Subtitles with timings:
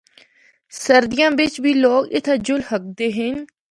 [0.83, 3.35] سردیاں بچ بھی لوگ اِتھا جُل ہکدے ہن۔